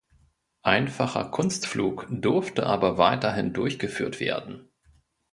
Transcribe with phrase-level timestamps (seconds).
[0.63, 4.67] Einfacher Kunstflug durfte aber weiterhin durchgeführt werden.